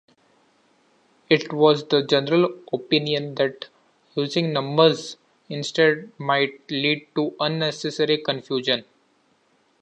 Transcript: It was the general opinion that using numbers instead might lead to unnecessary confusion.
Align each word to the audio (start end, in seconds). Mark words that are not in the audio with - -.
It 1.29 1.53
was 1.53 1.89
the 1.89 2.01
general 2.03 2.59
opinion 2.73 3.35
that 3.35 3.67
using 4.15 4.51
numbers 4.51 5.17
instead 5.47 6.11
might 6.17 6.59
lead 6.71 7.05
to 7.13 7.35
unnecessary 7.39 8.17
confusion. 8.17 8.85